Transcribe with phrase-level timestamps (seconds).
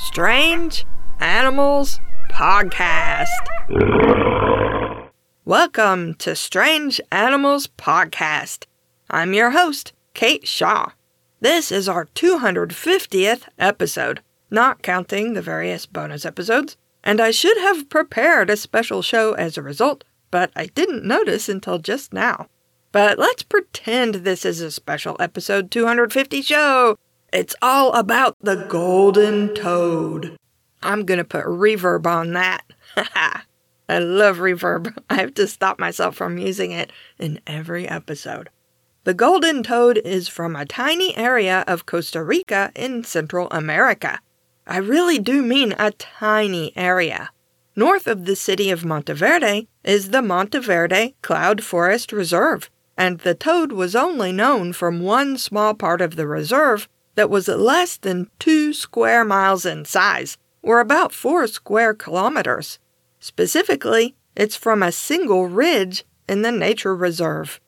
[0.00, 0.86] Strange
[1.18, 1.98] Animals
[2.30, 3.26] Podcast.
[5.44, 8.66] Welcome to Strange Animals Podcast.
[9.10, 10.92] I'm your host, Kate Shaw.
[11.40, 14.20] This is our 250th episode,
[14.52, 19.58] not counting the various bonus episodes, and I should have prepared a special show as
[19.58, 22.46] a result, but I didn't notice until just now.
[22.92, 26.96] But let's pretend this is a special episode 250 show.
[27.30, 30.36] It's all about the golden toad.
[30.82, 32.64] I'm gonna put reverb on that.
[32.96, 34.96] I love reverb.
[35.10, 38.48] I have to stop myself from using it in every episode.
[39.04, 44.20] The golden toad is from a tiny area of Costa Rica in Central America.
[44.66, 47.30] I really do mean a tiny area.
[47.76, 53.72] North of the city of Monteverde is the Monteverde Cloud Forest Reserve, and the toad
[53.72, 58.72] was only known from one small part of the reserve that was less than two
[58.72, 62.78] square miles in size, or about four square kilometers.
[63.18, 67.58] Specifically, it's from a single ridge in the nature reserve.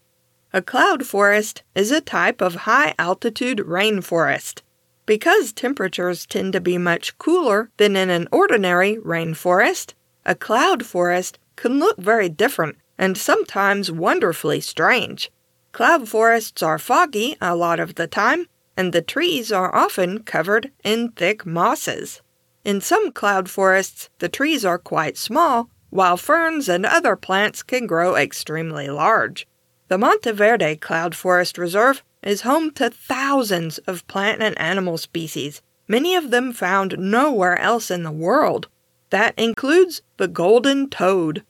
[0.53, 4.63] A cloud forest is a type of high altitude rainforest.
[5.05, 11.41] Because temperatures tend to be much cooler than in an ordinary rainforest, a cloud forest
[11.57, 15.29] can look very different and sometimes wonderfully strange.
[15.73, 20.71] Cloud forests are foggy a lot of the time, and the trees are often covered
[20.85, 22.23] in thick mosses.
[22.65, 27.87] In some cloud forests, the trees are quite small, while ferns and other plants can
[27.87, 29.47] grow extremely large.
[29.89, 36.15] The Monteverde Cloud Forest Reserve is home to thousands of plant and animal species, many
[36.15, 38.69] of them found nowhere else in the world.
[39.11, 41.43] That includes the golden toad.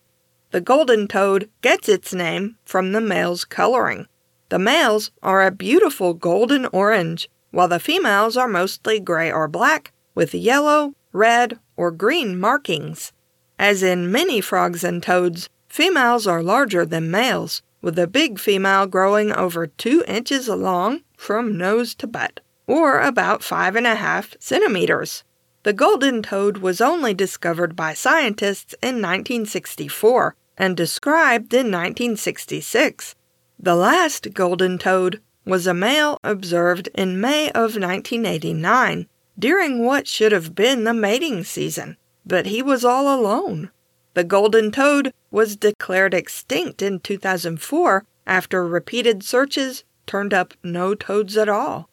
[0.53, 4.07] The golden toad gets its name from the male's coloring.
[4.51, 9.93] The males are a beautiful golden orange, while the females are mostly gray or black
[10.17, 13.13] with yellow, red, or green markings.
[13.61, 18.89] As in many frogs and toads, females are larger than males, with a big female
[18.89, 24.35] growing over two inches long from nose to butt, or about five and a half
[24.41, 25.23] centimeters.
[25.63, 33.15] The golden toad was only discovered by scientists in 1964 and described in 1966.
[33.63, 39.07] The last golden toad was a male observed in May of 1989
[39.39, 43.71] during what should have been the mating season, but he was all alone.
[44.15, 51.37] The golden toad was declared extinct in 2004 after repeated searches turned up no toads
[51.37, 51.91] at all.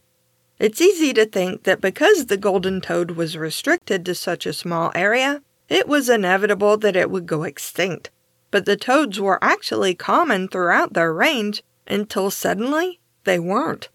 [0.60, 4.94] It's easy to think that because the golden toad was restricted to such a small
[4.96, 8.10] area, it was inevitable that it would go extinct.
[8.52, 13.90] But the toads were actually common throughout their range until suddenly they weren't.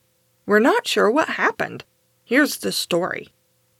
[0.46, 1.84] We're not sure what happened.
[2.24, 3.28] Here's the story.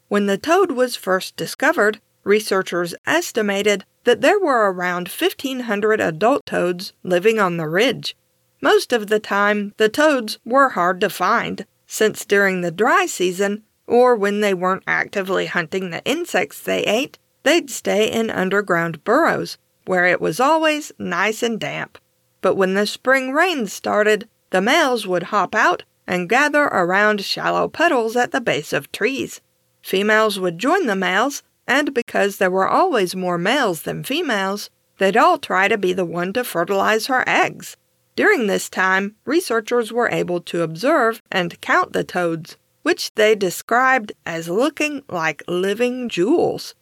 [0.09, 6.93] When the toad was first discovered, researchers estimated that there were around 1,500 adult toads
[7.03, 8.17] living on the ridge.
[8.61, 13.65] Most of the time, the toads were hard to find, since during the dry season,
[13.87, 19.59] or when they weren't actively hunting the insects they ate, they'd stay in underground burrows,
[19.87, 21.99] where it was always nice and damp.
[22.41, 27.69] But when the spring rains started, the males would hop out and gather around shallow
[27.69, 29.41] puddles at the base of trees.
[29.83, 35.17] Females would join the males, and because there were always more males than females, they'd
[35.17, 37.77] all try to be the one to fertilize her eggs.
[38.15, 44.13] During this time, researchers were able to observe and count the toads, which they described
[44.27, 46.75] as looking like living jewels.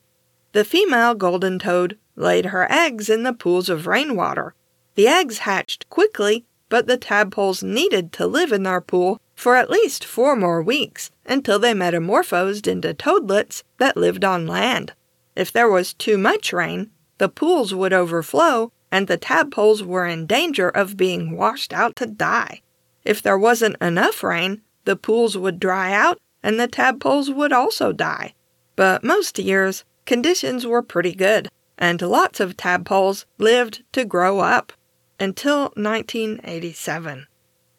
[0.53, 4.55] The female golden toad laid her eggs in the pools of rainwater.
[4.95, 9.71] The eggs hatched quickly, but the tadpoles needed to live in their pool for at
[9.71, 14.93] least four more weeks until they metamorphosed into toadlets that lived on land.
[15.35, 20.27] If there was too much rain, the pools would overflow and the tadpoles were in
[20.27, 22.61] danger of being washed out to die.
[23.05, 27.93] If there wasn't enough rain, the pools would dry out and the tadpoles would also
[27.93, 28.35] die.
[28.77, 31.49] But most years, conditions were pretty good,
[31.81, 34.73] and lots of tadpoles lived to grow up
[35.19, 37.27] until 1987.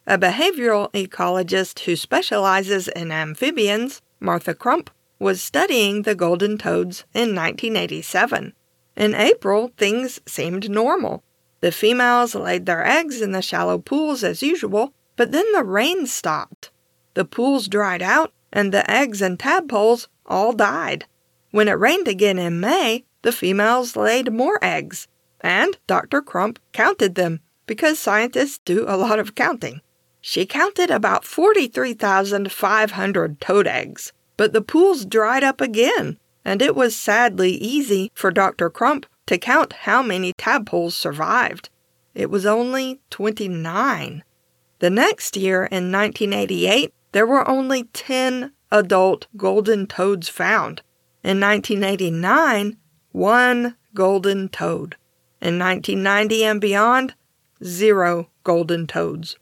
[0.07, 4.89] A behavioral ecologist who specializes in amphibians, Martha Crump,
[5.19, 8.53] was studying the golden toads in 1987.
[8.97, 11.23] In April, things seemed normal.
[11.61, 16.07] The females laid their eggs in the shallow pools as usual, but then the rain
[16.07, 16.71] stopped.
[17.13, 21.05] The pools dried out, and the eggs and tadpoles all died.
[21.51, 25.07] When it rained again in May, the females laid more eggs,
[25.41, 26.21] and Dr.
[26.21, 29.81] Crump counted them because scientists do a lot of counting.
[30.21, 36.95] She counted about 43,500 toad eggs, but the pools dried up again, and it was
[36.95, 38.69] sadly easy for Dr.
[38.69, 41.69] Crump to count how many tadpoles survived.
[42.13, 44.23] It was only 29.
[44.79, 50.81] The next year, in 1988, there were only 10 adult golden toads found.
[51.23, 52.77] In 1989,
[53.11, 54.95] one golden toad.
[55.41, 57.13] In 1990 and beyond,
[57.63, 59.37] zero golden toads.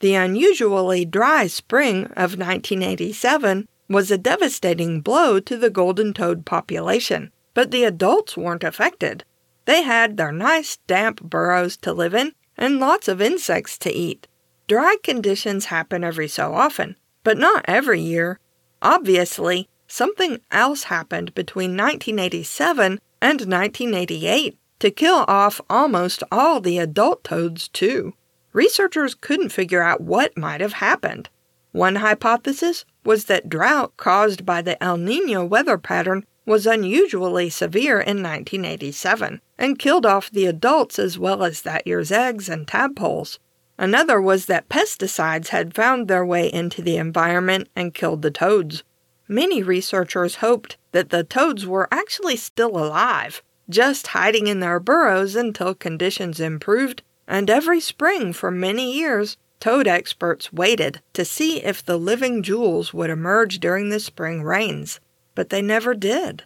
[0.00, 7.32] The unusually dry spring of 1987 was a devastating blow to the golden toad population,
[7.52, 9.24] but the adults weren't affected.
[9.64, 14.26] They had their nice damp burrows to live in and lots of insects to eat.
[14.66, 18.38] Dry conditions happen every so often, but not every year.
[18.82, 27.24] Obviously, something else happened between 1987 and 1988 to kill off almost all the adult
[27.24, 28.14] toads, too.
[28.52, 31.28] Researchers couldn't figure out what might have happened.
[31.72, 37.98] One hypothesis was that drought caused by the El Nino weather pattern was unusually severe
[37.98, 43.38] in 1987 and killed off the adults as well as that year's eggs and tadpoles.
[43.78, 48.84] Another was that pesticides had found their way into the environment and killed the toads.
[49.28, 55.34] Many researchers hoped that the toads were actually still alive, just hiding in their burrows
[55.34, 61.84] until conditions improved, and every spring for many years, toad experts waited to see if
[61.84, 65.00] the living jewels would emerge during the spring rains
[65.34, 66.44] but they never did.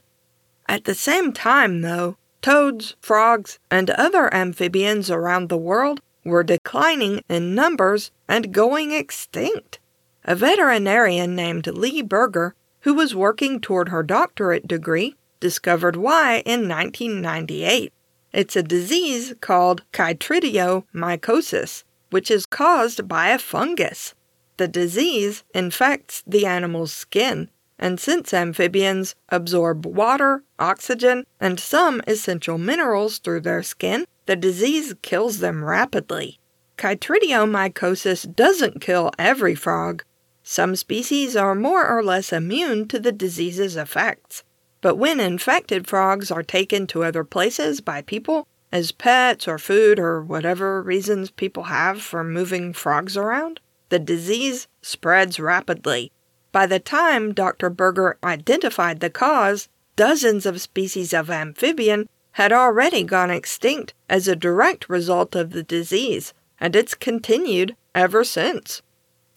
[0.69, 7.23] At the same time, though, toads, frogs, and other amphibians around the world were declining
[7.29, 9.79] in numbers and going extinct.
[10.25, 16.69] A veterinarian named Lee Berger, who was working toward her doctorate degree, discovered why in
[16.69, 17.93] 1998.
[18.33, 24.15] It's a disease called chytridiomycosis, which is caused by a fungus.
[24.57, 27.49] The disease infects the animal's skin
[27.79, 34.95] and since amphibians absorb water, oxygen, and some essential minerals through their skin, the disease
[35.03, 36.39] kills them rapidly.
[36.77, 40.03] Chytridiomycosis doesn't kill every frog.
[40.51, 44.45] Some species are more or less immune to the disease's effects.
[44.81, 49.99] But when infected frogs are taken to other places by people, as pets or food
[49.99, 53.61] or whatever reasons people have for moving frogs around,
[53.91, 56.13] the disease spreads rapidly
[56.51, 57.69] by the time Dr.
[57.69, 64.35] Berger identified the cause, dozens of species of amphibian had already gone extinct as a
[64.35, 68.81] direct result of the disease, and it's continued ever since.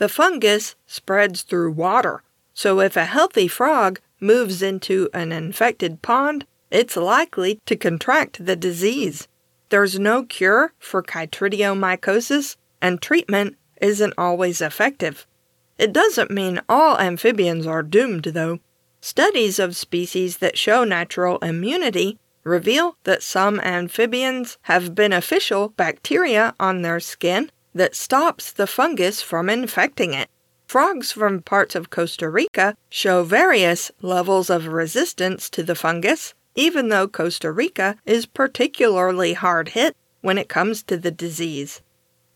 [0.02, 2.24] The fungus spreads through water,
[2.56, 8.56] so if a healthy frog moves into an infected pond, it's likely to contract the
[8.56, 9.28] disease.
[9.70, 15.28] There's no cure for chytridiomycosis, and treatment isn't always effective.
[15.78, 18.58] It doesn't mean all amphibians are doomed, though.
[19.02, 26.82] Studies of species that show natural immunity reveal that some amphibians have beneficial bacteria on
[26.82, 30.30] their skin that stops the fungus from infecting it.
[30.68, 36.90] Frogs from parts of Costa Rica show various levels of resistance to the fungus, even
[36.90, 41.82] though Costa Rica is particularly hard hit when it comes to the disease.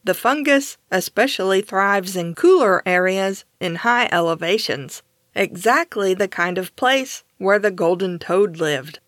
[0.03, 5.01] The fungus especially thrives in cooler areas in high elevations,
[5.33, 8.99] exactly the kind of place where the golden toad lived.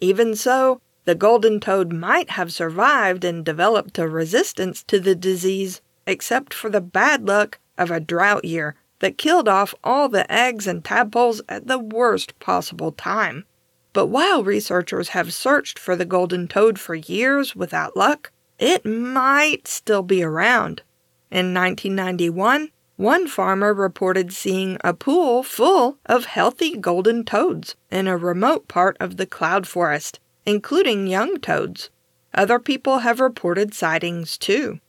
[0.00, 5.80] Even so, the golden toad might have survived and developed a resistance to the disease,
[6.06, 10.66] except for the bad luck of a drought year that killed off all the eggs
[10.66, 13.44] and tadpoles at the worst possible time.
[13.92, 19.68] But while researchers have searched for the golden toad for years without luck, it might
[19.68, 20.82] still be around.
[21.30, 28.16] In 1991, one farmer reported seeing a pool full of healthy golden toads in a
[28.16, 31.90] remote part of the cloud forest, including young toads.
[32.34, 34.80] Other people have reported sightings too.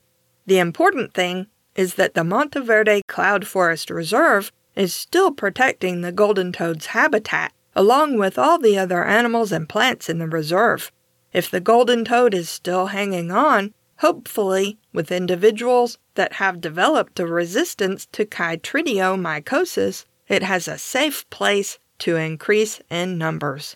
[0.46, 6.52] The important thing is that the Monteverde Cloud Forest Reserve is still protecting the golden
[6.52, 10.92] toad's habitat, along with all the other animals and plants in the reserve.
[11.34, 17.28] If the golden toad is still hanging on, hopefully with individuals that have developed a
[17.28, 23.76] resistance to chytridiomycosis, it has a safe place to increase in numbers.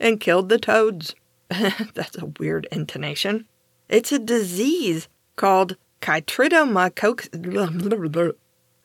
[0.00, 1.14] and killed the toads.
[1.48, 3.46] That's a weird intonation.
[3.90, 8.34] It's a disease called chytridomycosis.